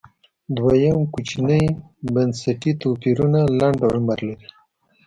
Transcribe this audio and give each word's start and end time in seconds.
دویم 0.55 0.97
کوچني 1.13 1.61
بنسټي 2.13 2.71
توپیرونه 2.81 3.39
لنډ 3.59 3.79
عمر 3.93 4.19
لري 4.27 4.47